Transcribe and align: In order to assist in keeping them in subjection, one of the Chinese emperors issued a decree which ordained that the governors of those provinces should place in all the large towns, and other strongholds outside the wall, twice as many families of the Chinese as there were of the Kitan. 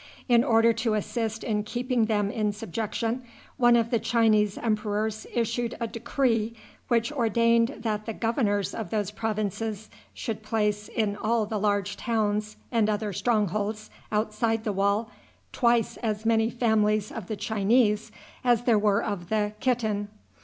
In 0.27 0.43
order 0.43 0.73
to 0.73 0.95
assist 0.95 1.43
in 1.43 1.61
keeping 1.61 2.05
them 2.05 2.31
in 2.31 2.53
subjection, 2.53 3.21
one 3.57 3.75
of 3.75 3.91
the 3.91 3.99
Chinese 3.99 4.57
emperors 4.57 5.27
issued 5.31 5.77
a 5.79 5.85
decree 5.85 6.55
which 6.87 7.11
ordained 7.11 7.75
that 7.81 8.07
the 8.07 8.13
governors 8.13 8.73
of 8.73 8.89
those 8.89 9.11
provinces 9.11 9.91
should 10.15 10.41
place 10.41 10.87
in 10.87 11.15
all 11.15 11.45
the 11.45 11.59
large 11.59 11.97
towns, 11.97 12.57
and 12.71 12.89
other 12.89 13.13
strongholds 13.13 13.91
outside 14.11 14.63
the 14.63 14.73
wall, 14.73 15.11
twice 15.53 15.97
as 15.97 16.25
many 16.25 16.49
families 16.49 17.11
of 17.11 17.27
the 17.27 17.37
Chinese 17.37 18.11
as 18.43 18.63
there 18.63 18.79
were 18.79 19.03
of 19.03 19.29
the 19.29 19.53
Kitan. 19.61 20.07